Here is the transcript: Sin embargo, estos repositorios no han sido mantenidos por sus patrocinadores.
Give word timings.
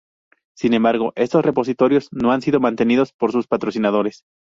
Sin 0.57 0.73
embargo, 0.73 1.13
estos 1.15 1.45
repositorios 1.45 2.07
no 2.11 2.31
han 2.31 2.41
sido 2.41 2.59
mantenidos 2.59 3.13
por 3.13 3.31
sus 3.31 3.45
patrocinadores. 3.45 4.23